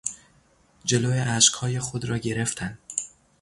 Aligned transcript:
جلو 0.85 1.11
اشکهای 1.35 1.79
خود 1.79 2.05
را 2.05 2.17
گرفتن 2.17 2.77